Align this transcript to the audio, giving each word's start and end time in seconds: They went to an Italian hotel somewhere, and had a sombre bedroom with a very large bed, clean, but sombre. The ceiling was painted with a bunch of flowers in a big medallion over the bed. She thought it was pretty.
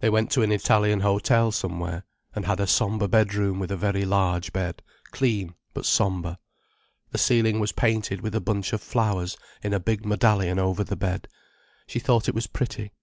They 0.00 0.08
went 0.08 0.30
to 0.30 0.42
an 0.42 0.50
Italian 0.50 1.00
hotel 1.00 1.52
somewhere, 1.52 2.04
and 2.34 2.46
had 2.46 2.60
a 2.60 2.66
sombre 2.66 3.06
bedroom 3.08 3.58
with 3.58 3.70
a 3.70 3.76
very 3.76 4.06
large 4.06 4.54
bed, 4.54 4.80
clean, 5.10 5.54
but 5.74 5.84
sombre. 5.84 6.38
The 7.10 7.18
ceiling 7.18 7.60
was 7.60 7.70
painted 7.70 8.22
with 8.22 8.34
a 8.34 8.40
bunch 8.40 8.72
of 8.72 8.80
flowers 8.80 9.36
in 9.62 9.74
a 9.74 9.78
big 9.80 10.06
medallion 10.06 10.58
over 10.58 10.82
the 10.82 10.96
bed. 10.96 11.28
She 11.86 11.98
thought 11.98 12.26
it 12.26 12.34
was 12.34 12.46
pretty. 12.46 12.94